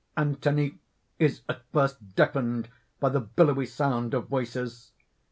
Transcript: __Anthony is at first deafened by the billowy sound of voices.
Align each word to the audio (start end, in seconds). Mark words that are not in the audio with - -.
__Anthony 0.35 0.79
is 1.19 1.41
at 1.47 1.61
first 1.71 2.15
deafened 2.15 2.69
by 2.99 3.09
the 3.09 3.19
billowy 3.21 3.67
sound 3.67 4.15
of 4.15 4.29
voices. 4.29 4.93